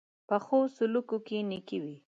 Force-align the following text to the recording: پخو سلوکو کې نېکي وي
پخو 0.27 0.59
سلوکو 0.75 1.17
کې 1.27 1.37
نېکي 1.49 1.77
وي 1.83 1.95